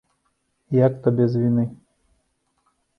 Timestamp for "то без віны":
1.05-1.69